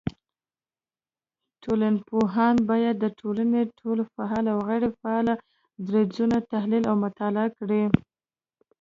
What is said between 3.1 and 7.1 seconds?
ټولني ټول فعال او غيري فعاله درځونه تحليل او